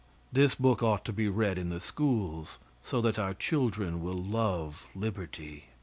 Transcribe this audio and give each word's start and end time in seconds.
This 0.33 0.55
book 0.55 0.81
ought 0.81 1.05
to 1.05 1.13
be 1.13 1.27
read 1.29 1.59
in 1.59 1.69
the 1.69 1.79
schools, 1.79 2.57
so 2.83 3.01
that 3.01 3.19
our 3.19 3.35
children 3.35 4.01
will 4.03 4.17
love 4.19 4.87
liberty. 4.95 5.65